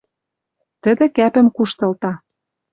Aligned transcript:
Тӹдӹ 0.83 1.05
кӓпӹм 1.15 1.47
куштылта 1.55 2.11